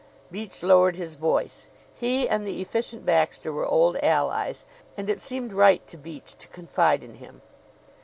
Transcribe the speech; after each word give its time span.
Beach 0.31 0.63
lowered 0.63 0.95
his 0.95 1.13
voice. 1.13 1.67
He 1.93 2.27
and 2.27 2.43
the 2.43 2.59
Efficient 2.59 3.05
Baxter 3.05 3.53
were 3.53 3.67
old 3.67 3.97
allies, 4.01 4.65
and 4.97 5.11
it 5.11 5.21
seemed 5.21 5.53
right 5.53 5.85
to 5.85 5.95
Beach 5.95 6.35
to 6.39 6.47
confide 6.47 7.03
in 7.03 7.17
him. 7.17 7.43